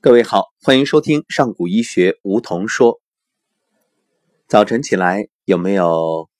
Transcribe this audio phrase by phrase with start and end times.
[0.00, 3.00] 各位好，欢迎收听上古医学梧桐说。
[4.46, 6.30] 早晨起来有没有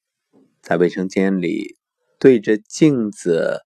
[0.63, 1.77] 在卫生间里
[2.21, 3.63] 对着镜子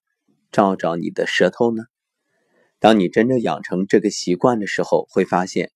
[0.51, 1.83] 照照你的舌头呢？
[2.79, 5.71] 当你真正养成这个习惯的时候，会发现，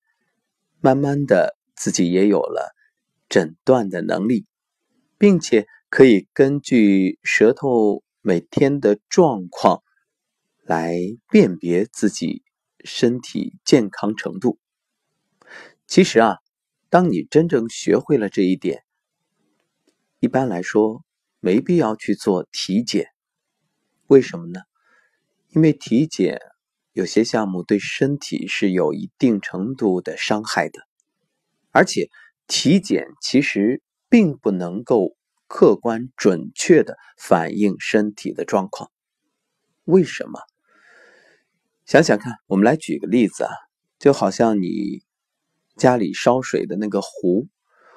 [0.79, 2.73] 慢慢的自己也有了
[3.29, 4.47] 诊断的能力，
[5.19, 9.83] 并且可以根据舌头每天的状况
[10.63, 10.97] 来
[11.29, 12.41] 辨别自己。
[12.83, 14.59] 身体健康程度，
[15.87, 16.37] 其实啊，
[16.89, 18.83] 当你真正学会了这一点，
[20.19, 21.03] 一般来说
[21.39, 23.07] 没必要去做体检。
[24.07, 24.61] 为什么呢？
[25.49, 26.39] 因为体检
[26.93, 30.81] 有些项目对身体是有一定程度的伤害的，
[31.71, 32.09] 而且
[32.47, 35.15] 体检其实并不能够
[35.47, 38.91] 客观准确的反映身体的状况。
[39.85, 40.39] 为什么？
[41.87, 43.51] 想想看，我们来举个例子啊，
[43.97, 45.03] 就好像你
[45.77, 47.47] 家里烧水的那个壶，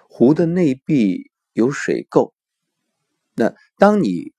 [0.09, 2.33] 壶的内壁有水垢，
[3.34, 4.33] 那当你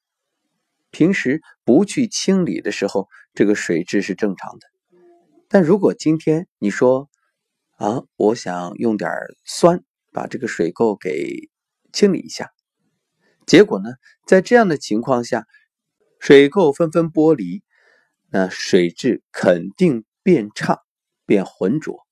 [0.90, 4.68] 平时不去清理的时候，这个水质是正常的。
[5.50, 7.10] 但如果今天你说
[7.76, 9.12] 啊，我想用点
[9.44, 9.84] 酸
[10.14, 11.50] 把这个水垢给
[11.92, 12.52] 清理一下，
[13.46, 13.90] 结果呢，
[14.26, 15.46] 在这样的情况下，
[16.20, 17.62] 水垢纷纷剥离。
[18.34, 20.80] 那水质肯定变差、
[21.26, 22.08] 变浑浊。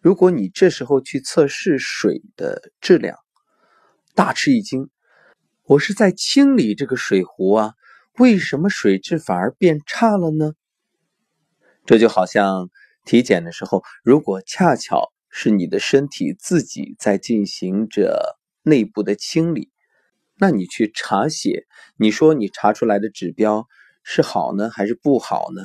[0.00, 3.18] 如果你这时候去测试水的质量，
[4.14, 4.90] 大吃一惊。
[5.64, 7.74] 我是在清理这个水壶啊，
[8.16, 10.52] 为什么水质反而变差了呢？
[11.84, 12.70] 这就好像
[13.04, 19.72] 体检的时候，如果恰巧是你的身体自己在进行着内部的清理，
[20.36, 21.66] 那你去查血，
[21.96, 23.66] 你说你查出来的指标。
[24.10, 25.60] 是好呢还是不好呢？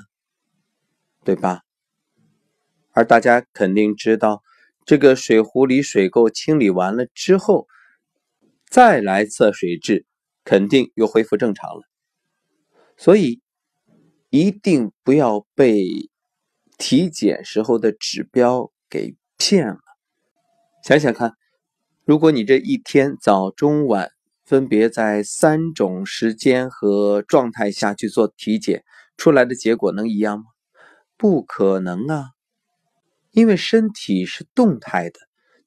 [1.24, 1.62] 对吧？
[2.92, 4.44] 而大家肯定知道，
[4.86, 7.68] 这个水壶里水垢清理完了之后，
[8.70, 10.06] 再来测水质，
[10.44, 11.84] 肯定又恢复正常了。
[12.98, 13.42] 所以
[14.30, 16.10] 一定不要被
[16.78, 19.80] 体检时候的指标给骗了。
[20.84, 21.38] 想想看，
[22.04, 24.12] 如果你这一天早中晚。
[24.46, 28.84] 分别在三种时间和状态下去做体检，
[29.16, 30.46] 出来的结果能一样吗？
[31.16, 32.32] 不可能啊！
[33.32, 35.18] 因为身体是动态的，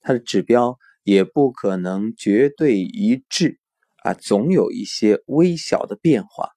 [0.02, 3.58] 它的指标也不可能绝对一致
[4.02, 6.50] 啊，总有一些微小的变化。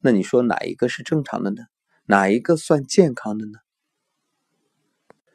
[0.00, 1.62] 那你说哪一个是正常的呢？
[2.04, 3.58] 哪一个算健康的呢？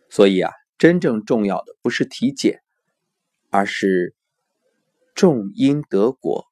[0.09, 2.61] 所以啊，真正重要的不是体检，
[3.49, 4.13] 而是。
[5.17, 6.45] 种因得果，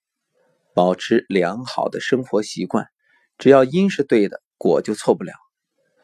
[0.74, 2.88] 保持良好的生活习惯，
[3.38, 5.34] 只要因是对的，果就错不了。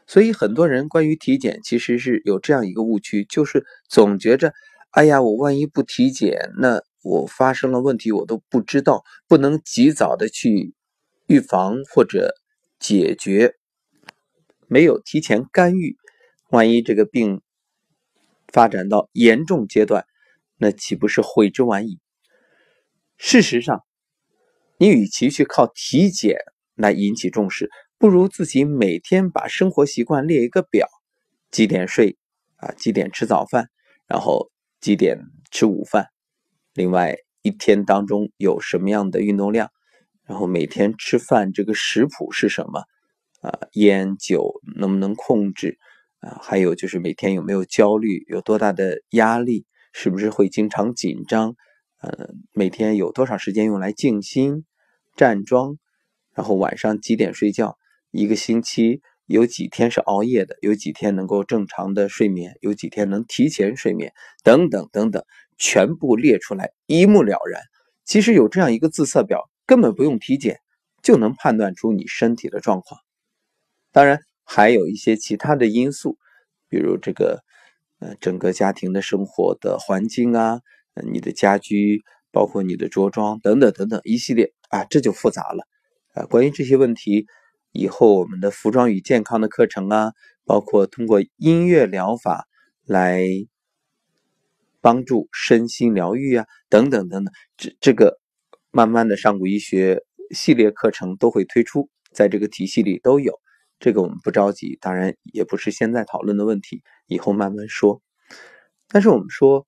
[0.06, 4.54] 所以很多人关于体检其实是有这样一个误区，就是总觉着，
[4.92, 10.76] 哎呀，我万一不体检，那我发生了问题我都不知道，不能及早的去
[11.26, 12.36] 预防或者
[12.80, 13.56] 解决，
[14.68, 15.98] 没有提前干预，
[16.52, 17.42] 万一这个病
[18.54, 20.06] 发展到严重阶段，
[20.58, 22.01] 那岂不是悔之晚矣？
[23.24, 23.84] 事实上，
[24.80, 26.38] 你与其去靠体检
[26.74, 30.88] 来引起重视，不如自己每天把生活习惯列一个表：
[31.52, 32.18] 几点睡
[32.56, 32.72] 啊？
[32.72, 33.70] 几点吃早饭？
[34.08, 34.50] 然后
[34.80, 35.20] 几点
[35.52, 36.08] 吃午饭？
[36.74, 39.70] 另外一天当中有什么样的运动量？
[40.26, 42.86] 然后每天吃饭这个食谱是什么？
[43.42, 45.78] 啊，烟酒能不能控制？
[46.22, 48.26] 啊，还有就是每天有没有焦虑？
[48.28, 49.68] 有多大的压力？
[49.94, 51.56] 是不是会经常紧张？
[52.02, 54.66] 呃，每天有多少时间用来静心、
[55.16, 55.78] 站桩，
[56.34, 57.78] 然后晚上几点睡觉？
[58.10, 60.58] 一个星期有几天是熬夜的？
[60.62, 62.58] 有几天能够正常的睡眠？
[62.60, 64.14] 有几天能提前睡眠？
[64.44, 65.24] 等等等等，
[65.60, 67.62] 全部列出来，一目了然。
[68.04, 70.60] 其实有这样一个自测表，根本不用体检
[71.04, 73.00] 就能判断出你身体的状况。
[73.92, 76.18] 当然，还有一些其他的因素，
[76.68, 77.44] 比如这个
[78.00, 80.62] 呃，整个家庭的生活的环境啊。
[81.12, 85.66] 你的家居，包括你的着装等等等等一系列啊，这就复杂了。
[86.14, 87.26] 啊，关于这些问题，
[87.72, 90.12] 以后我们的服装与健康的课程啊，
[90.44, 92.46] 包括通过音乐疗法
[92.84, 93.26] 来
[94.82, 98.20] 帮助身心疗愈啊，等等等等，这这个
[98.72, 103.40] 慢慢的上古医学系列课程都会推出，在这个体系里都有。
[103.80, 108.02] 这个我们不着急，当然也不是现在讨论的问题，以后慢慢说。
[108.90, 109.66] 但是我们说。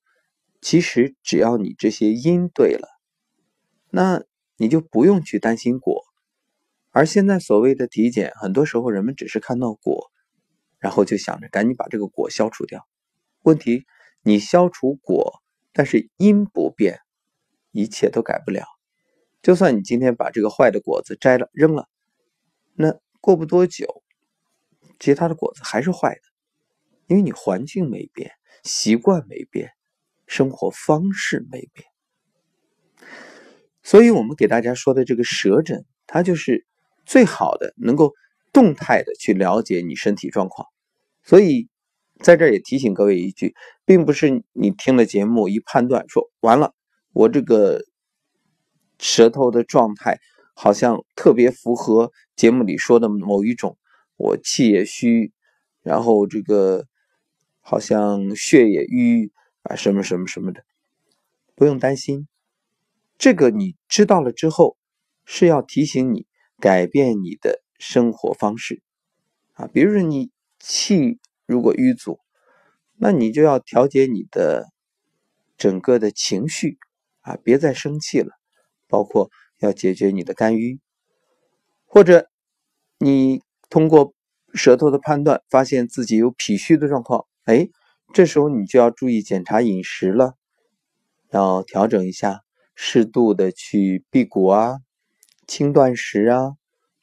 [0.64, 2.88] 其实只要你这些因对了，
[3.90, 4.24] 那
[4.56, 6.02] 你就不用去担心果。
[6.90, 10.10] 而现在所谓的体检，很多时候人们只是看到果，
[10.78, 12.88] 然后就想着赶紧把这个果消除掉。
[13.42, 13.84] 问题，
[14.22, 15.42] 你消除果，
[15.74, 17.00] 但是因不变，
[17.70, 18.64] 一切都改不了。
[19.42, 21.90] 就算你今天把这个坏的果子摘了扔了，
[22.72, 24.02] 那过不多久，
[24.98, 26.22] 其他的果子还是坏的，
[27.06, 28.32] 因为你环境没变，
[28.62, 29.72] 习惯没变，
[30.26, 31.86] 生活方式没变。
[33.82, 36.66] 所以我们给大家说的这个舌诊，它就是
[37.04, 38.12] 最好的能够
[38.52, 40.66] 动态的去了解你身体状况。
[41.22, 41.68] 所以
[42.20, 43.54] 在这儿也提醒各位一句，
[43.84, 46.72] 并不是你听了节目一判断说完了，
[47.12, 47.82] 我这个
[48.98, 50.18] 舌头的状态
[50.54, 53.76] 好像特别符合节目里说的某一种，
[54.16, 55.32] 我气也虚，
[55.82, 56.86] 然后这个
[57.60, 59.30] 好像血也瘀
[59.64, 60.64] 啊，什么什么什么的，
[61.54, 62.28] 不用担心。
[63.18, 64.76] 这个你知道了之后，
[65.24, 66.26] 是要提醒你
[66.60, 68.80] 改变你的生活方式
[69.52, 69.66] 啊。
[69.66, 72.20] 比如说你气如果瘀阻，
[72.96, 74.68] 那你就要调节你的
[75.58, 76.78] 整个的情绪
[77.20, 78.30] 啊，别再生气了。
[78.86, 80.78] 包括要解决你的肝郁，
[81.84, 82.28] 或者
[82.98, 84.14] 你通过
[84.52, 87.70] 舌头的判断发现自己有脾虚的状况，哎，
[88.14, 90.36] 这时候你就要注意检查饮食了，
[91.30, 92.42] 要调整一下。
[92.76, 94.78] 适度的去辟谷啊，
[95.46, 96.56] 轻断食啊，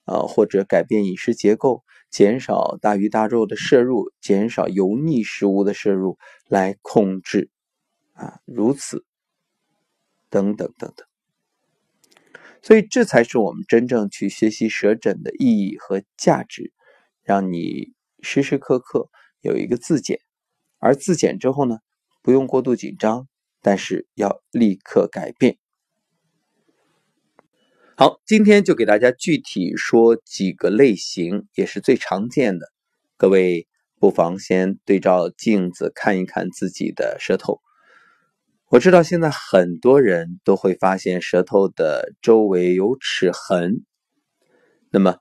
[0.04, 6.18] 啊或者改变饮食结构，减少大鱼大肉的摄入，减少油腻食物的摄入，
[6.48, 7.50] 来控制
[8.13, 9.06] 啊，如此
[10.30, 11.08] 等等等等。
[12.62, 16.74] 所以这才是我们真正去学习舌诊的意义和价值，
[17.24, 19.10] 让你时时刻刻
[19.42, 20.19] 有一个自检，
[20.81, 21.78] 而自检之后呢，
[22.24, 23.28] 不用过度紧张，
[23.62, 25.57] 但是要立刻改变。
[27.95, 32.66] 好，今天就给大家具体说几个类型，也是最常见的。
[33.16, 33.68] 各位
[34.00, 37.62] 不妨先对照镜子看一看自己的舌头。
[38.69, 43.86] 我知道现在很多人都会发现舌头的周围有齿痕，
[44.89, 45.18] 那么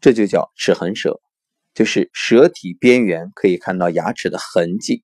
[0.00, 1.20] 这就叫齿痕舌，
[1.74, 5.02] 就是舌体边缘可以看到牙齿的痕迹。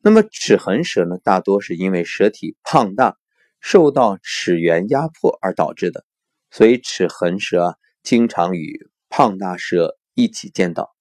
[0.00, 3.16] 那么齿痕舌呢，大多是因为舌体胖大。
[3.58, 6.04] 受到齿缘压迫而导致的，
[6.52, 10.94] 所以齿痕舌啊，经常与胖大舌一起见到，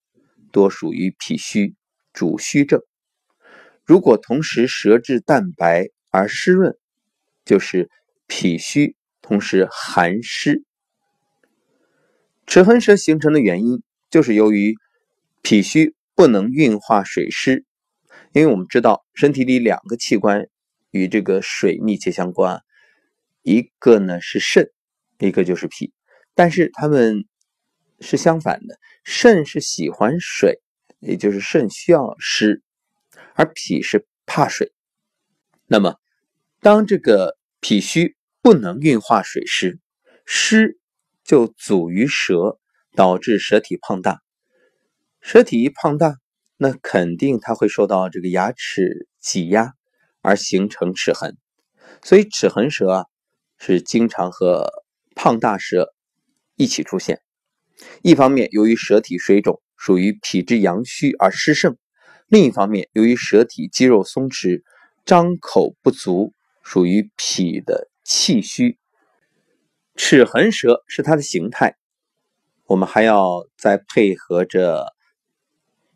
[0.52, 1.76] 多属于脾虚
[2.12, 2.80] 主虚症。
[3.84, 6.76] 如果同时舌质淡白而湿润，
[7.44, 7.92] 就是
[8.26, 10.64] 脾虚同时寒湿。
[12.48, 13.84] 齿痕舌形成的原因，
[14.16, 14.78] 就是由于
[15.42, 17.66] 脾虚不能运化水湿，
[18.32, 20.48] 因为我们知道身体里两个器官。
[20.92, 22.64] 与这个水密切相关，
[23.42, 24.72] 一个呢是肾，
[25.20, 25.92] 一个就是脾，
[26.34, 27.26] 但是它们
[28.00, 30.62] 是相反的，肾是喜欢水，
[31.02, 32.64] 也就是肾需要湿，
[33.34, 34.72] 而脾是怕水。
[35.66, 35.98] 那么，
[36.62, 39.80] 当这个脾虚不能运化水湿，
[40.26, 40.80] 湿
[41.26, 42.58] 就阻于舌，
[42.96, 44.22] 导致舌体胖大。
[45.22, 46.16] 舌体一胖大，
[46.58, 49.74] 那肯定它会受到这个牙齿挤压。
[50.28, 51.38] 而形成齿痕，
[52.02, 53.06] 所以齿痕舌啊
[53.60, 54.72] 是经常和
[55.14, 55.94] 胖大舌
[56.56, 57.22] 一起出现。
[58.02, 61.74] 一方面，由于舌体水肿，属于脾之阳虚而湿盛；
[62.26, 64.64] 另一方面，由于舌体肌肉松弛，
[65.06, 68.80] 张口不足，属于脾的气虚。
[69.96, 71.76] 齿痕舌是它的形态，
[72.68, 74.94] 我们还要再配合着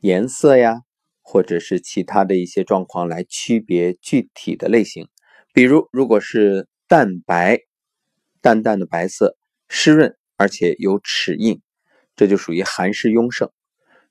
[0.02, 0.82] 颜色呀。
[1.32, 5.08] 或者是其他的一些状况来区别具体的类型，
[5.54, 7.60] 比如如果是淡白、
[8.42, 11.62] 淡淡的白色、湿润而且有齿印，
[12.16, 13.50] 这就属于寒湿壅盛；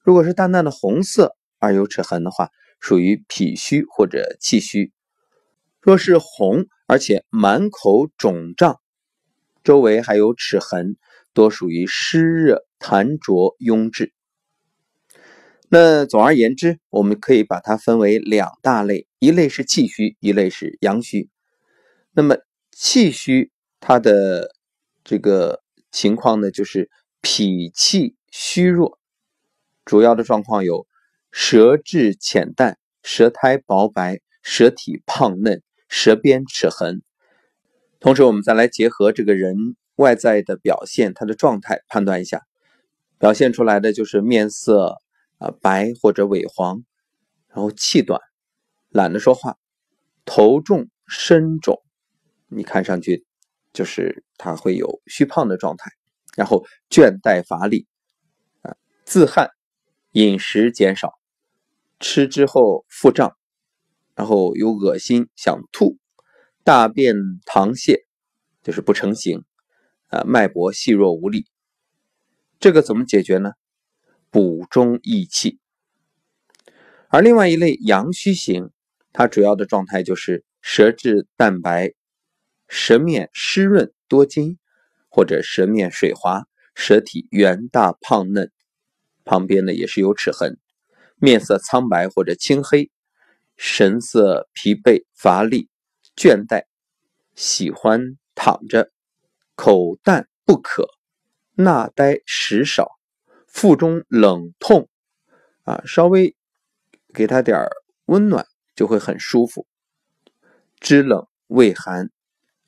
[0.00, 4.92] 如果是淡淡的红色而有齿痕的话，属于脾虚或者气虚。
[5.80, 8.80] 若是红而且满口肿胀，
[9.64, 10.96] 周围还有齿痕，
[11.38, 14.12] 多属于湿热痰浊壅滞。
[15.68, 21.30] 那总而言之，我们可以把它分为两大类，一类是气虚，一类是阳虚。
[22.10, 22.38] 那么
[22.72, 24.50] 气虚它的
[25.04, 26.90] 这个情况呢，就是
[27.20, 28.98] 脾气虚弱，
[29.84, 30.88] 主要的状况有
[31.30, 37.00] 舌质浅淡、舌苔薄白、舌体胖嫩、舌边齿痕。
[38.00, 42.42] 同时，我们再来结合这个人外在的表现，他的状态判断一下，
[43.18, 44.96] 表现出来的就是面色。
[45.40, 46.82] 啊，白或者萎黄，
[47.46, 48.20] 然后气短，
[48.88, 49.56] 懒得说话，
[50.24, 51.80] 头重身肿，
[52.48, 53.24] 你看上去
[53.72, 55.92] 就是他会有虚胖的状态，
[56.36, 57.86] 然后倦怠乏力，
[58.62, 58.74] 啊，
[59.04, 59.48] 自汗，
[60.10, 61.12] 饮食减少，
[62.00, 63.36] 吃之后腹胀，
[64.16, 65.98] 然后有恶心想吐，
[66.64, 67.14] 大便
[67.46, 68.02] 溏泻，
[68.64, 69.44] 就是不成形，
[70.08, 71.46] 啊，脉搏细弱无力。
[72.60, 73.52] 这个怎么解决呢？
[74.30, 75.58] 补中益气。
[77.08, 78.70] 而另外一类阳虚型，
[79.12, 81.92] 它主要的状态就是舌质淡白，
[82.68, 84.58] 舌面湿润多津，
[85.08, 88.50] 或者舌面水滑，舌体圆大胖嫩，
[89.24, 90.58] 旁边呢也是有齿痕，
[91.16, 92.90] 面色苍白或者青黑，
[93.56, 95.68] 神色疲惫乏力
[96.14, 96.64] 倦怠，
[97.34, 98.90] 喜欢躺着，
[99.58, 100.88] 口淡不渴。
[101.56, 103.00] 纳呆食少，
[103.48, 104.88] 腹中冷痛，
[105.64, 106.36] 啊，稍微
[107.12, 107.58] 给他点
[108.04, 108.46] 温暖
[108.76, 109.66] 就会很舒服。
[110.78, 112.12] 肢冷胃寒，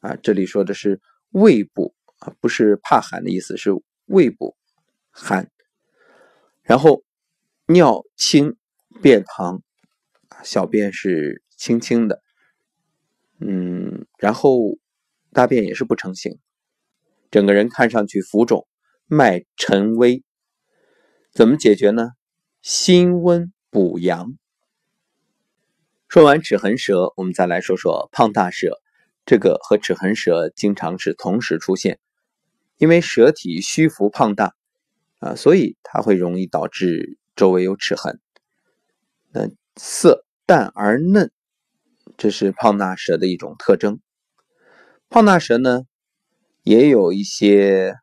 [0.01, 3.71] 啊，这里说的是胃部啊，不是怕寒的意思，是
[4.07, 4.57] 胃部
[5.13, 5.49] 寒。
[6.63, 7.05] 然后
[7.67, 8.57] 尿清
[9.01, 9.61] 便溏，
[10.43, 12.21] 小便是清清的，
[13.39, 14.59] 嗯，然后
[15.33, 16.41] 大便也是不成形，
[17.31, 18.67] 整个人看上去浮肿。
[19.13, 20.23] 脉沉微，
[21.33, 22.11] 怎么解决呢？
[22.63, 24.35] 辛温补阳。
[26.07, 28.81] 说完齿痕舌，我们再来说说胖大舌。
[29.27, 31.99] 这个和齿痕舌经常是同时出现，
[32.79, 34.55] 因为舌体虚浮胖大
[35.19, 38.21] 啊，所以它会容易导致周围有齿痕。
[39.33, 41.33] 那色淡而嫩，
[42.17, 44.01] 这是胖大舌的一种特征。
[45.09, 45.83] 胖大舌呢，
[46.63, 47.95] 也有一些。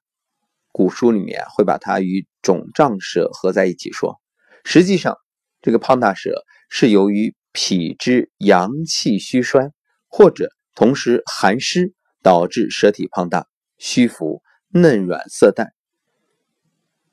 [0.74, 4.22] 古书里面会把它与肿胀舌合在一起说，
[4.64, 5.18] 实际上
[5.60, 9.72] 这个胖大舌是由于脾之阳气虚衰，
[10.08, 13.48] 或者同时寒湿导致舌体胖大、
[13.80, 15.74] 虚浮、嫩软色淡，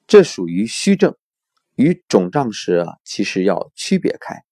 [0.07, 1.17] 这属于虚症，
[1.75, 4.43] 与肿胀舌其实要区别开。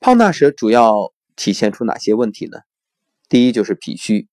[0.00, 2.58] 胖大舌主要体现出哪些问题呢？
[3.28, 4.26] 第一就是脾虚。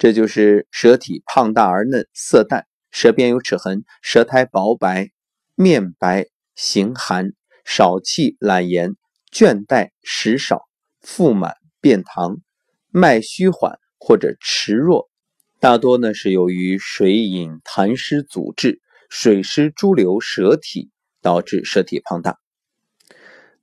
[0.00, 5.10] 这就是舌体胖大而嫩，色淡，舌边有齿痕，舌苔薄白，
[5.56, 7.34] 面白，形寒，
[7.66, 8.96] 少气懒言，
[9.30, 10.62] 倦怠，食少，
[11.02, 12.40] 腹满，便溏，
[12.88, 15.10] 脉虚缓或者迟弱，
[15.58, 18.80] 大多呢是由于水饮痰湿阻滞，
[19.10, 20.90] 水湿诸流舌体，
[21.20, 22.38] 导致舌体胖大。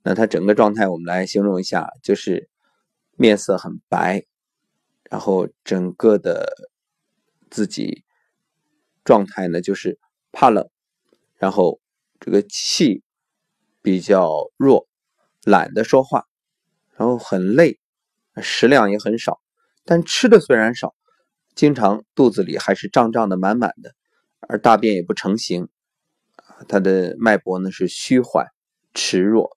[0.04, 2.48] 那它整个状态，我们来形容一下，就是
[3.16, 4.22] 面色很白。
[5.10, 6.46] 然后整个的
[7.50, 8.04] 自己
[9.04, 9.98] 状态呢，就是
[10.32, 10.68] 怕冷，
[11.36, 11.80] 然后
[12.20, 13.02] 这个气
[13.80, 14.86] 比较弱，
[15.44, 16.26] 懒得说话，
[16.96, 17.78] 然后很累，
[18.36, 19.40] 食量也很少，
[19.84, 20.94] 但吃的虽然少，
[21.54, 23.94] 经常肚子里还是胀胀的、满满的，
[24.40, 25.68] 而大便也不成形，
[26.68, 28.46] 他的脉搏呢是虚缓、
[28.92, 29.56] 迟弱。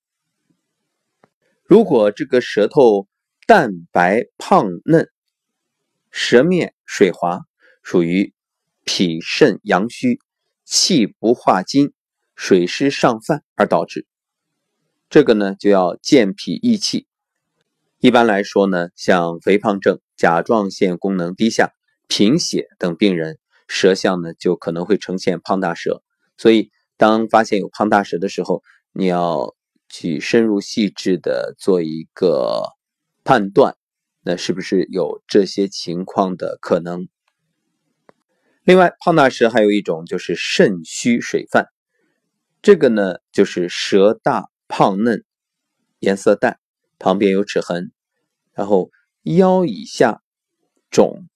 [1.63, 3.08] 如果这个舌头
[3.46, 5.10] 淡白胖嫩，
[6.12, 7.41] 舌面水滑，
[7.82, 8.34] 属于
[8.84, 10.20] 脾肾阳虚，
[10.65, 11.94] 气不化津，
[12.36, 14.06] 水湿上泛而导致。
[15.10, 17.08] 这个呢，就要健脾益气。
[18.00, 21.72] 一般来说呢，像肥胖症、甲状腺功能低下、
[22.08, 23.38] 贫血等病人，
[23.68, 26.03] 舌象呢就可能会呈现胖大舌。
[26.38, 29.56] 所以，当发现有胖大舌的时候，你要
[29.88, 32.63] 去深入细致的做一个
[33.24, 33.77] 判断。
[34.24, 37.08] 那是不是有这些情况的可能？
[38.63, 41.66] 另外，胖大舌还有一种就是肾虚水泛，
[42.62, 45.24] 这个呢就是舌大胖嫩，
[45.98, 46.60] 颜色淡，
[47.00, 47.92] 旁边有齿痕，
[48.54, 48.92] 然后
[49.24, 50.22] 腰以下
[50.92, 51.28] 肿，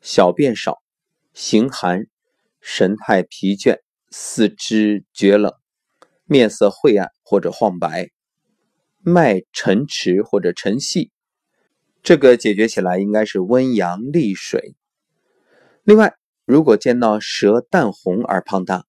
[0.00, 0.82] 小便少，
[1.32, 2.08] 形寒，
[2.60, 3.78] 神态疲倦，
[4.10, 5.54] 四肢厥冷，
[6.24, 8.10] 面色晦暗或者晃白，
[8.98, 11.12] 脉沉迟或者沉细。
[12.02, 14.74] 这个解决起来应该是温阳利水。
[15.84, 16.14] 另外，
[16.46, 18.84] 如果见到舌淡红而胖大，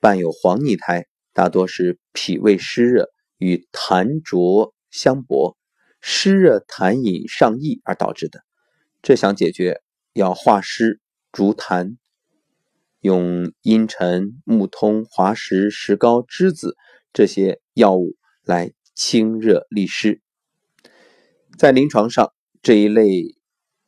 [0.00, 5.58] 伴有黄腻苔，大多是脾胃湿热与痰浊相搏，
[6.00, 8.40] 湿热痰饮上溢而导致的。
[9.02, 9.82] 这想解决，
[10.14, 11.00] 要化湿
[11.32, 11.96] 逐痰，
[13.00, 16.76] 用茵陈、木通、滑石、石膏、栀子
[17.12, 20.22] 这些药物来清热利湿。
[21.58, 22.32] 在临床上。
[22.64, 23.36] 这一类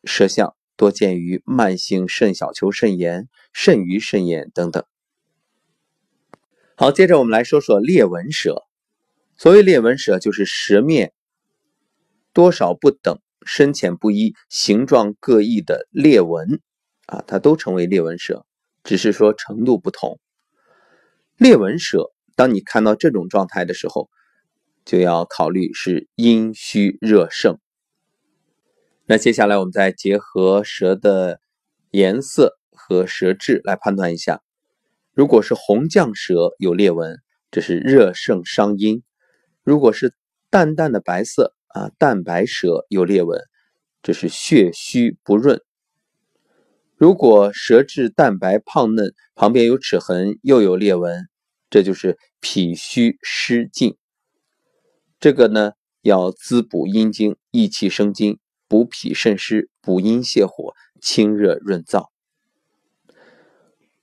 [0.04, 4.84] 舌象多见于慢性肾小球肾炎、肾盂肾炎等等。
[6.74, 8.64] 好，接着我们来说说裂纹舌。
[9.38, 11.14] 所谓裂纹舌，就是舌面
[12.34, 16.60] 多少不等、深浅不一、形状各异的裂纹
[17.06, 18.44] 啊，它都称为裂纹舌，
[18.84, 20.20] 只是说程度不同。
[21.38, 24.10] 裂纹舌，当你看到这种状态的时候，
[24.84, 27.58] 就要考虑是阴虚热盛。
[29.08, 31.40] 那接下来我们再结合舌的
[31.92, 34.42] 颜色和舌质来判断一下，
[35.14, 37.16] 如果是红绛舌有裂纹，
[37.52, 39.02] 这是热盛伤阴；
[39.62, 40.12] 如果是
[40.50, 43.40] 淡淡的白色啊，淡白舌有裂纹，
[44.02, 45.60] 这是血虚不润。
[46.96, 51.28] 如果舌质淡白胖嫩，旁边有齿痕又有裂纹，
[51.70, 53.96] 这就是脾虚湿尽。
[55.20, 62.08] 这个呢，要滋补阴经，益气生津，补脾渗湿，补阴泻火，清热润燥。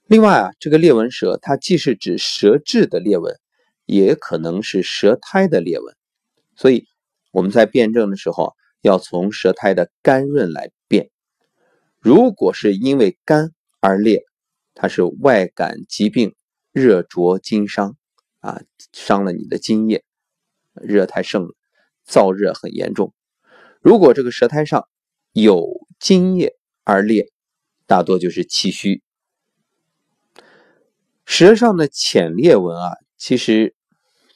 [0.05, 3.35] 另外啊，这个裂纹舌，它既是指舌质的裂纹，
[3.85, 5.95] 也可能是舌苔的裂纹。
[6.55, 6.85] 所以
[7.31, 11.09] 我们在辨证的时候，要从舌苔的干润来辨。
[11.99, 14.23] 如果是因为干而裂，
[14.75, 16.35] 它是外感疾病，
[16.71, 17.97] 热灼津伤
[18.39, 20.03] 啊，伤了你的津液，
[20.73, 21.55] 热太盛了，
[22.07, 23.13] 燥热很严重。
[23.83, 24.87] 如果这个舌苔上
[25.33, 27.33] 有津液而裂，
[27.85, 29.03] 大多就是气虚。
[31.25, 33.75] 舌上的浅裂纹啊，其实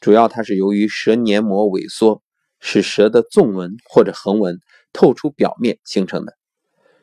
[0.02, 2.22] 主要它是由于舌黏膜萎缩，
[2.60, 4.60] 使舌的纵纹或者横纹
[4.92, 6.38] 透出表面形成的。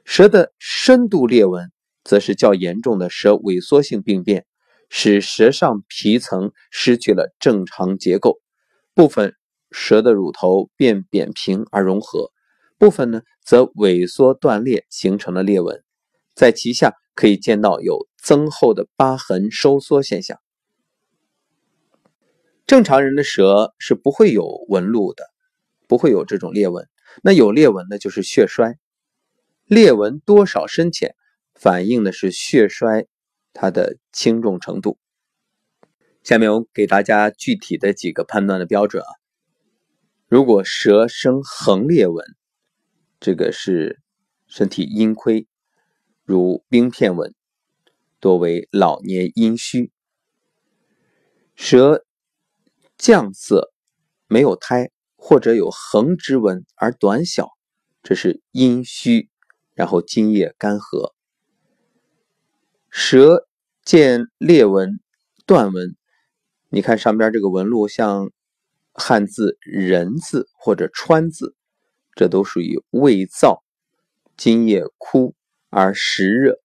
[0.04, 1.72] 舌的深度裂纹，
[2.04, 4.44] 则是较严重的舌萎缩性病变，
[4.90, 8.38] 使舌上皮层失去了正常结构，
[8.92, 9.34] 部分
[9.70, 12.30] 舌的乳头变扁平而融合，
[12.78, 15.82] 部分呢则萎缩断裂形成了裂纹，
[16.34, 20.38] 在其下可以见到有增厚的疤痕收缩现象。
[22.66, 25.24] 正常人的舌是不会有纹路的，
[25.86, 26.88] 不会有这种裂纹，
[27.22, 28.78] 那有裂纹的就是血衰。
[29.66, 31.14] 裂纹多少深浅，
[31.54, 33.06] 反映的是血衰
[33.52, 34.98] 它的轻重程度。
[36.22, 39.08] 下面我给大家具体的几个判断的标准啊。
[40.26, 42.24] 如果舌生横裂纹，
[43.24, 44.02] 这个是
[44.46, 45.48] 身体阴亏，
[46.24, 47.34] 如冰片纹，
[48.20, 49.90] 多为老年阴虚。
[51.54, 52.04] 舌
[52.98, 53.72] 绛色，
[54.26, 57.48] 没有苔，或者有横直纹而短小，
[58.02, 59.30] 这是阴虚。
[59.72, 61.14] 然后津液干涸，
[62.90, 63.48] 舌
[63.86, 65.00] 见裂纹、
[65.46, 65.96] 断纹，
[66.68, 68.30] 你看上边这个纹路像
[68.92, 71.56] 汉字“人”字或者“川”字，
[72.14, 73.60] 这都属于胃燥、
[74.36, 75.34] 津液枯
[75.70, 76.60] 而食热。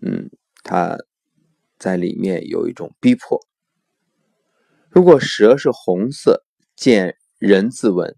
[0.00, 0.30] 嗯，
[0.62, 0.98] 它
[1.78, 3.40] 在里面有一种逼迫。
[4.88, 6.44] 如果舌是红色，
[6.76, 8.16] 见“人”字纹，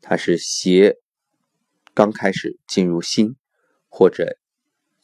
[0.00, 0.96] 它是邪。
[1.92, 3.36] 刚开始进入心
[3.88, 4.36] 或者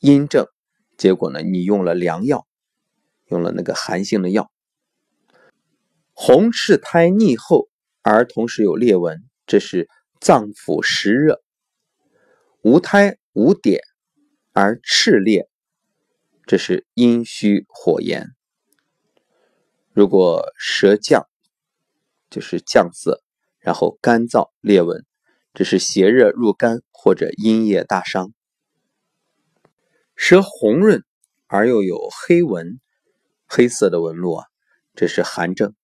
[0.01, 0.47] 阴症，
[0.97, 2.49] 结果呢，你用了凉药，
[3.29, 4.51] 用了那个寒性的药。
[6.13, 7.69] 红赤苔腻厚
[8.03, 9.89] 而同时有裂纹，这是
[10.21, 11.41] 脏腑实热；
[12.63, 13.81] 无苔无点
[14.53, 15.49] 而赤裂，
[16.45, 18.29] 这是阴虚火炎。
[19.93, 21.25] 如果舌绛，
[22.29, 23.23] 就是绛色，
[23.59, 25.05] 然后干燥裂纹。
[25.53, 28.33] 这是邪热入肝或者阴液大伤，
[30.15, 31.03] 舌红润
[31.49, 32.79] 而又有黑纹、
[33.47, 34.47] 黑色的纹路啊，
[34.95, 35.75] 这是寒症。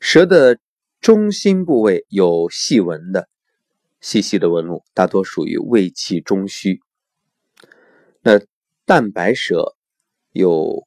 [0.00, 0.58] 舌的
[1.00, 3.28] 中心部位有细纹的、
[4.00, 6.80] 细细的纹路，大多属于胃气中虚。
[8.22, 8.40] 那
[8.84, 9.76] 淡白舌
[10.32, 10.86] 有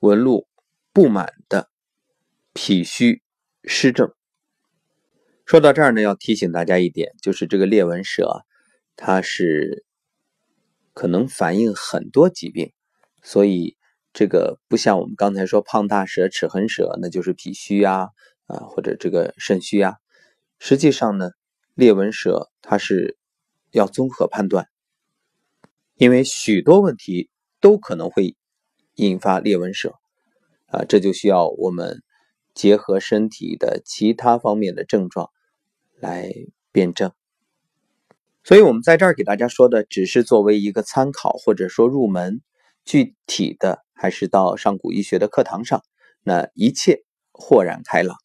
[0.00, 0.46] 纹路
[0.92, 1.70] 不满的
[2.52, 3.22] 脾虚
[3.64, 4.12] 湿症。
[5.46, 8.44] 说到这儿呢，要提醒大家一点，就是这个裂纹舌，
[8.94, 9.86] 它是
[10.92, 12.72] 可能反映很多疾病，
[13.22, 13.76] 所以
[14.12, 18.08] 这个不像我们刚才说胖大舌、齿痕舌，那就是脾虚啊
[18.48, 19.94] 啊或者这个肾虚啊。
[20.58, 21.30] 实际上呢，
[21.74, 23.16] 裂纹舌它是
[23.70, 24.66] 要综合判断，
[25.94, 27.30] 因为许多问题
[27.60, 28.36] 都可能会
[28.96, 29.94] 引发裂纹舌
[30.66, 32.02] 啊，这就需要我们
[32.52, 35.30] 结合身体的其他方面的症状。
[36.00, 36.32] 来
[36.70, 37.10] 辩证，
[38.44, 42.40] 所以我们在这儿给大家说的只是作为一个参考，或者说入门，
[42.84, 45.82] 具体的还是到上古医学的课堂上，
[46.22, 48.16] 那一切豁然开朗。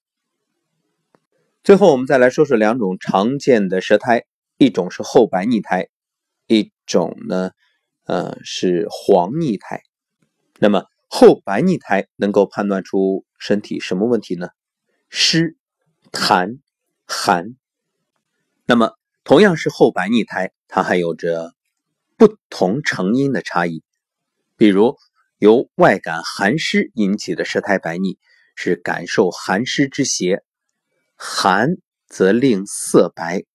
[1.63, 4.26] 最后，我们再来说说两种常见的舌苔，
[4.58, 5.88] 一种是厚白腻苔，
[6.45, 7.52] 一种呢，
[8.04, 9.82] 呃，是黄腻苔。
[10.60, 14.49] 那么厚白腻苔能够判断出身体什么问题呢？
[15.08, 15.56] 湿、
[16.12, 16.60] 痰、
[17.06, 17.56] 寒。
[18.65, 18.91] 那么，
[19.23, 21.54] 同样是厚白腻苔，它还有着
[22.17, 23.84] 不同成因的差异。
[24.58, 24.97] 比如，
[25.38, 28.17] 由外感寒湿引起的舌苔白腻，
[28.54, 30.43] 是感受寒湿之邪。
[31.25, 33.45] 寒则令色白，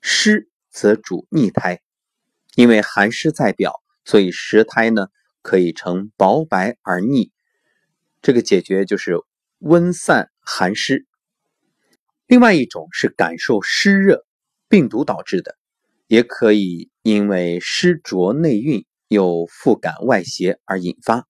[0.00, 1.80] 湿则主逆苔。
[2.56, 5.06] 因为寒湿在表，所以舌苔呢
[5.40, 7.30] 可以呈薄白而腻。
[8.22, 9.14] 这个解决就是
[9.58, 11.06] 温散寒湿。
[12.26, 14.26] 另外一种是感受湿热，
[14.68, 15.56] 病毒导致的，
[16.08, 21.28] 也可以因为湿浊内蕴又复感外邪而引发。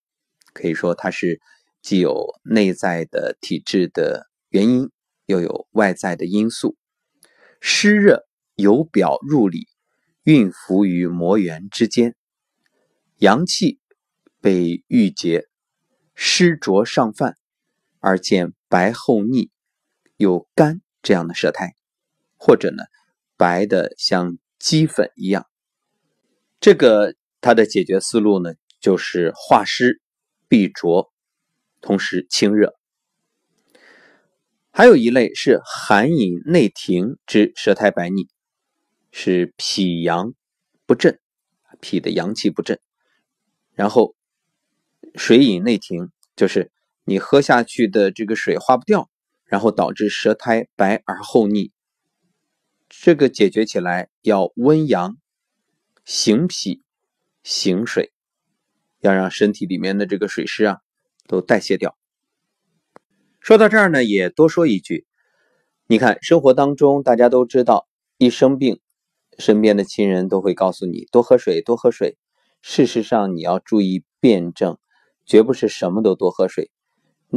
[0.54, 1.38] 可以说它是
[1.82, 4.90] 既有内在的体质的原因，
[5.26, 6.76] 又有外在的因素。
[7.60, 9.68] 湿热由表入里，
[10.22, 12.14] 蕴伏于膜原之间，
[13.18, 13.80] 阳气
[14.40, 15.46] 被郁结，
[16.14, 17.36] 湿浊上泛，
[18.00, 19.50] 而见白厚腻，
[20.16, 21.74] 有干这样的舌苔，
[22.36, 22.84] 或者呢
[23.36, 25.46] 白的像鸡粉一样。
[26.60, 30.00] 这个它的解决思路呢，就是化湿。
[30.48, 31.10] 避浊，
[31.80, 32.74] 同时清热。
[34.74, 38.26] 还有一类是寒饮内停之舌苔白腻，
[39.10, 40.32] 是脾阳
[40.86, 41.20] 不振，
[41.82, 42.80] 脾的阳气不振，
[43.74, 44.14] 然后
[45.14, 46.72] 水饮内停，就是
[47.04, 49.10] 你喝下去的这个水化不掉，
[49.44, 51.70] 然后导致舌苔白而厚腻。
[52.88, 55.18] 这个解决起来要温阳、
[56.06, 56.82] 行脾、
[57.42, 58.10] 行水。
[59.00, 60.78] 要让身体里面的这个水湿啊
[61.26, 61.98] 都代谢掉。
[63.42, 65.04] 说到这儿呢，也多说一句，
[65.88, 68.80] 你看生活当中大家都知道，一生病，
[69.36, 72.16] 身边的亲人都会告诉你多喝水，多喝水。
[72.60, 74.78] 事实上，你要注意辩证，
[75.26, 76.70] 绝不是什么都多喝水。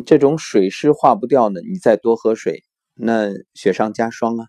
[0.05, 2.63] 这种水湿化不掉呢，你再多喝水，
[2.93, 4.45] 那雪上加霜啊，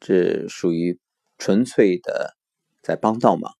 [0.00, 0.98] 这属于
[1.36, 2.34] 纯粹的
[2.82, 3.52] 在帮倒忙。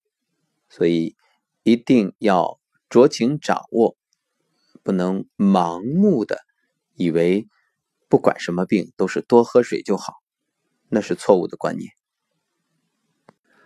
[0.70, 1.14] 所以
[1.62, 2.58] 一定要。
[2.88, 3.96] 酌情掌握，
[4.82, 6.40] 不能盲目的
[6.94, 7.46] 以为
[8.08, 10.14] 不管什么病都是多喝水就好，
[10.88, 11.90] 那是错误的观念。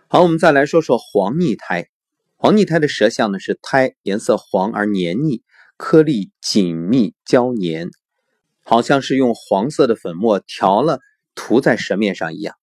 [0.07, 1.89] 好，我们再来说说黄腻苔。
[2.35, 5.43] 黄腻苔的舌象呢是苔颜色黄而黏腻，
[5.75, 7.89] 颗粒紧密胶黏，
[8.63, 10.99] 好像是用黄色的粉末调了
[11.35, 12.55] 涂在舌面上一样。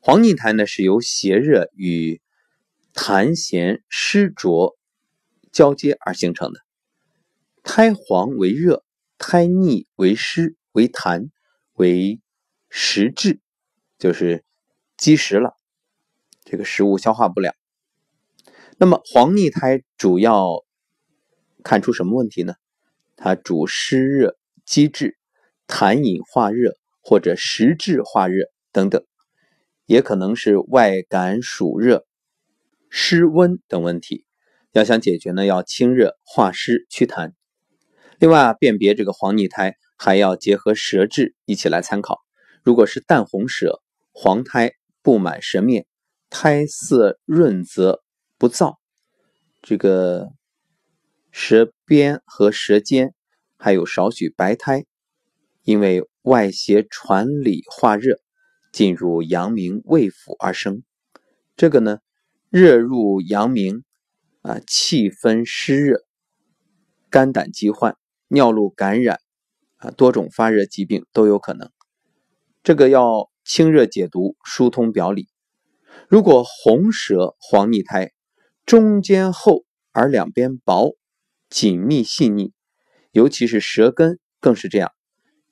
[0.00, 2.20] 黄腻苔呢是由邪热与
[2.94, 4.76] 痰涎湿浊。
[5.52, 6.60] 交接而形成的，
[7.64, 8.84] 苔黄为热，
[9.20, 11.28] 胎腻为湿为痰
[11.74, 12.20] 为
[12.70, 13.38] 食滞，
[13.98, 14.42] 就是
[14.96, 15.52] 积食了，
[16.42, 17.54] 这个食物消化不了。
[18.78, 20.64] 那么黄腻苔主要
[21.62, 22.54] 看出什么问题呢？
[23.14, 25.18] 它主湿热积滞、
[25.68, 29.04] 痰饮化热或者食滞化热等等，
[29.84, 32.06] 也可能是外感暑热、
[32.88, 34.24] 湿温等问题。
[34.72, 37.34] 要想解决呢，要清热化湿祛痰。
[38.20, 42.18] 另外啊，辨别这个黄腻苔还要结合舌质一起来参考。
[42.62, 43.80] 如果是淡红舌、
[44.12, 45.86] 黄苔布满舌面，
[46.28, 48.02] 苔色润泽
[48.36, 48.76] 不燥，
[49.62, 50.28] 这个
[51.30, 53.14] 舌边和舌尖
[53.56, 54.84] 还有少许白苔，
[55.62, 58.18] 因为外邪传里化热，
[58.70, 60.82] 进入阳明胃腑而生。
[61.56, 62.00] 这个呢，
[62.50, 63.82] 热入阳明。
[64.42, 66.02] 啊，气分湿热，
[67.10, 67.94] 肝胆疾患、
[68.32, 69.18] 尿路感染
[69.76, 71.70] 啊，多种发热疾病都有可能。
[72.62, 75.28] 这个要清热解毒、疏通表里。
[76.08, 78.12] 如果红舌黄腻苔，
[78.64, 80.96] 中间厚而两边薄，
[81.48, 82.52] 紧密细腻，
[83.10, 84.92] 尤其是舌根更是这样。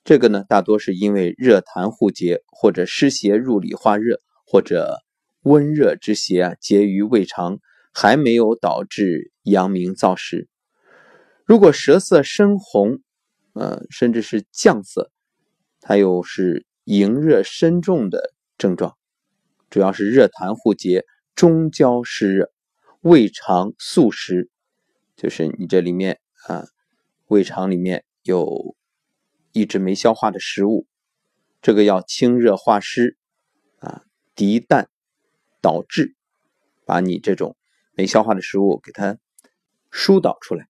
[0.03, 4.99] 这个呢，大多是因为热痰互结，或者湿邪入里化热，或者
[5.41, 7.59] 温热之邪啊结于胃肠。
[7.91, 10.47] 还没有导致阳明燥湿。
[11.49, 12.99] 如果舌色深红，
[13.53, 15.11] 呃，甚至是绛色，
[15.81, 18.95] 它又是营热深重的症状，
[19.71, 22.51] 主要是热痰互结，中焦湿热，
[23.01, 24.51] 胃肠宿食，
[25.15, 26.65] 就是你这里面啊，
[27.25, 28.75] 胃肠里面有
[29.51, 30.85] 一直没消化的食物，
[31.63, 33.17] 这个要清热化湿
[33.79, 34.03] 啊，
[34.35, 34.87] 涤淡
[35.61, 36.13] 导滞，
[36.85, 37.57] 把你这种。
[37.93, 39.17] 没消化的食物给它
[39.89, 40.68] 疏导出来。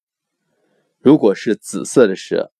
[1.01, 2.51] 如果是紫色的舌，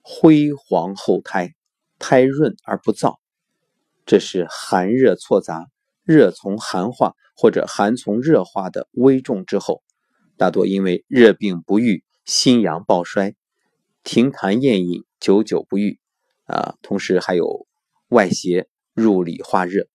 [0.00, 1.54] 灰黄厚苔，
[1.98, 3.16] 苔润而不燥，
[4.04, 5.66] 这是寒热错杂，
[6.04, 9.82] 热从寒化或者寒从热化的危重之后，
[10.36, 13.34] 大多因为热病不愈，心阳暴衰，
[14.04, 15.98] 停痰厌饮，久久不愈
[16.44, 16.76] 啊。
[16.82, 17.66] 同时还有
[18.10, 19.88] 外邪入里化热，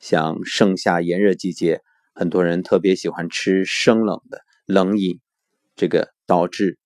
[0.00, 1.82] 像盛夏炎热季节。
[2.12, 5.20] 很多人特别喜欢吃生冷的冷饮，
[5.76, 6.79] 这个导致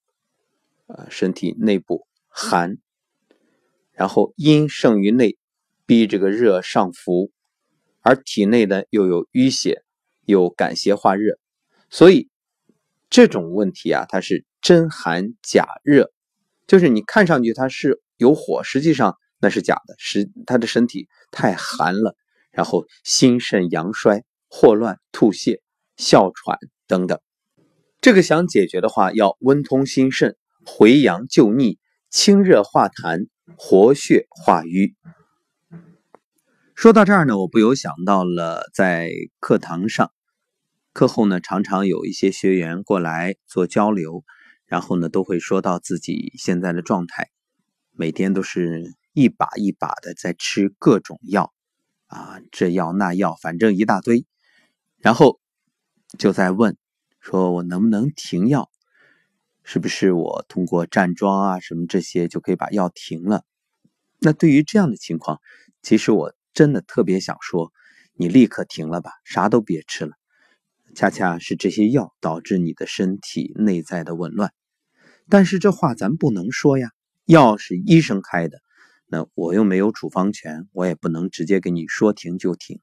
[0.86, 2.78] 呃身体内部寒，
[3.92, 5.36] 然后阴盛于内，
[5.86, 7.30] 逼这个热上浮，
[8.00, 9.82] 而体内呢又有淤血，
[10.24, 11.38] 有感邪化热，
[11.90, 12.28] 所以
[13.08, 16.12] 这种问题啊，它是真寒假热，
[16.66, 22.16] 就是你看上去它是有火，实际上那是假的，实他的身体太寒了，
[22.50, 24.24] 然后心肾阳衰。
[24.56, 25.58] 霍乱、吐泻、
[25.96, 27.18] 哮喘等等，
[28.00, 30.36] 这个想解决的话，要温通心肾、
[30.66, 31.78] 回阳救逆、
[32.10, 34.94] 清热化痰、活血化瘀。
[36.74, 40.10] 说到这儿呢，我不由想到了在课堂上，
[40.92, 44.24] 课后呢，常常有一些学员过来做交流，
[44.66, 47.30] 然后呢，都会说到自己现在的状态，
[47.92, 51.52] 每天都是一把一把的在吃各种药，
[52.06, 54.26] 啊，这药那药，反正一大堆。
[54.98, 55.38] 然后
[56.18, 56.76] 就在问，
[57.20, 58.68] 说我能不能停药？
[59.64, 63.44] 是不是我通过站桩啊什么这些就可以把药停了？
[64.20, 65.40] 那对于这样的情况，
[65.82, 67.72] 其实我真的特别想说，
[68.12, 70.12] 你立刻停了吧，啥都别吃了。
[70.94, 74.52] 恰恰是这些药导致你的身体内在的紊乱。
[75.28, 76.90] 但是这话咱不能说呀，
[77.24, 78.60] 药是医生开的，
[79.06, 82.80] 那我又没有处方权，我也不能直接给你说停就停。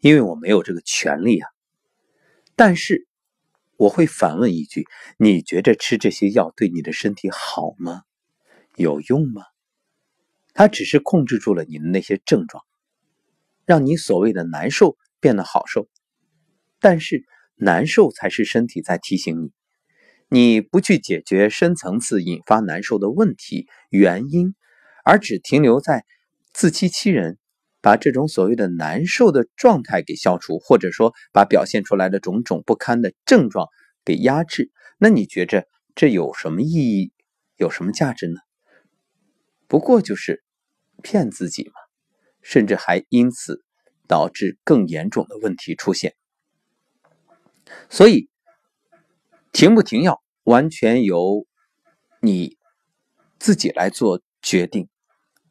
[0.00, 1.48] 因为我没有这个权利啊，
[2.56, 3.06] 但是
[3.76, 4.86] 我会反问一句：
[5.18, 8.02] 你觉着吃这些药对你的身体好吗？
[8.76, 9.42] 有用吗？
[10.52, 12.62] 它只是控制住了你的那些症状，
[13.64, 15.88] 让你所谓的难受变得好受，
[16.78, 17.24] 但是
[17.56, 19.50] 难受才是身体在提醒你，
[20.28, 24.54] 你不去解决深层次引发难受的问题原因，
[25.04, 26.04] 而只停留在
[26.52, 27.38] 自欺欺人。
[27.84, 33.68] 把这种所谓的难受的状态给消除，或者说把表现出来的种种不堪的症状
[34.06, 37.12] 给压制，那你觉着这有什么意义，
[37.56, 38.40] 有什么价值呢？
[39.68, 40.42] 不过就是
[41.02, 41.72] 骗自己嘛，
[42.40, 43.62] 甚至还因此
[44.08, 46.14] 导致更严重的问题出现。
[47.90, 48.30] 所以
[49.52, 51.46] 停不停药，完全由
[52.22, 52.56] 你
[53.38, 54.88] 自己来做决定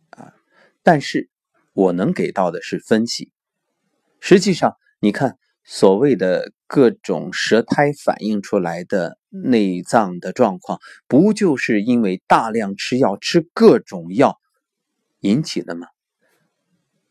[0.10, 0.34] 啊，
[0.82, 1.30] 但是。
[1.74, 3.32] 我能给到的是分析。
[4.20, 14.40] 实际上，你看所谓的各种舌苔反映出来的内脏的状况，不就是因为大量吃药、吃各种药
[15.20, 15.88] 引起的吗？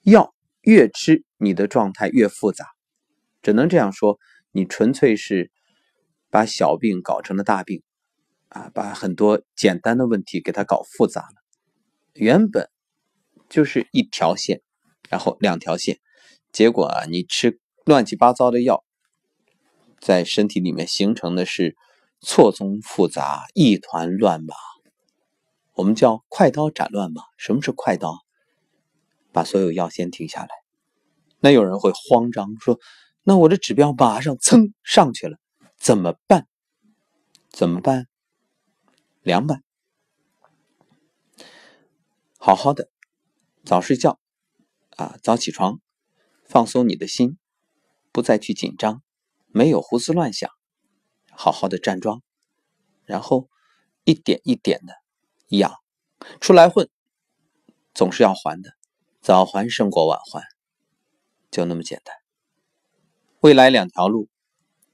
[0.02, 2.66] 药越吃，你的状态越复杂。
[3.42, 4.18] 只能这样说，
[4.52, 5.50] 你纯粹是
[6.30, 7.82] 把小病搞成了大病，
[8.48, 11.34] 啊，把很多简单的问题给它搞复杂了。
[12.14, 12.71] 原本。
[13.52, 14.62] 就是一条线，
[15.10, 16.00] 然后两条线，
[16.52, 18.82] 结果啊，你吃乱七八糟的药，
[20.00, 21.76] 在身体里面形成的是
[22.22, 24.54] 错综复杂、一团乱麻。
[25.74, 27.20] 我们叫快刀斩乱麻。
[27.36, 28.20] 什么是快刀？
[29.32, 30.48] 把所有药先停下来。
[31.40, 32.80] 那有人会慌张说
[33.22, 35.36] ：“那我的指标马上噌上去了，
[35.76, 36.46] 怎么办？
[37.50, 38.06] 怎么办？
[39.20, 39.62] 凉拌，
[42.38, 42.88] 好好的。”
[43.64, 44.18] 早睡觉，
[44.96, 45.80] 啊，早起床，
[46.44, 47.38] 放松你的心，
[48.10, 49.02] 不再去紧张，
[49.46, 50.50] 没有胡思乱想，
[51.30, 52.22] 好好的站桩，
[53.04, 53.48] 然后
[54.02, 54.94] 一点一点的
[55.56, 55.72] 养
[56.40, 56.88] 出来混，
[57.94, 58.72] 总是要还的，
[59.20, 60.42] 早还胜过晚还，
[61.52, 62.16] 就那么简单。
[63.40, 64.28] 未来两条路，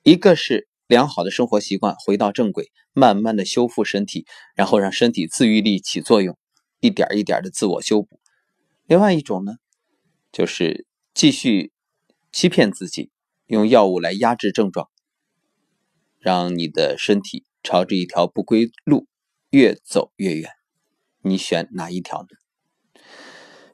[0.02, 6.36] 一个是良好的生活习惯，回到正轨，慢慢的修复身体，然后让身体自愈力起作用，
[6.80, 8.20] 一点一点的自我修补。
[8.88, 9.56] 另外一种呢，
[10.32, 11.72] 就是继续
[12.32, 13.10] 欺骗自己，
[13.44, 14.88] 用药物来压制症状，
[16.18, 19.06] 让你的身体朝着一条不归路
[19.50, 20.52] 越走越远。
[21.20, 23.02] 你选哪一条呢？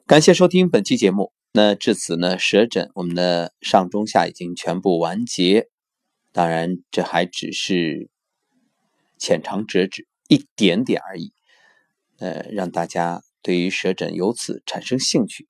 [0.05, 1.31] 感谢收听本期节目。
[1.53, 5.69] 那至此呢，舌诊我们的上中下已经全部完结。
[6.33, 8.09] 当然，这还只是
[9.17, 11.31] 浅尝辄止，一点点而已。
[12.17, 13.21] 呃，让大家。
[13.45, 15.47] 对于舌诊由此产生兴趣，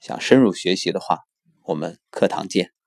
[0.00, 1.20] 想深入学习的话，
[1.66, 2.77] 我们课堂见。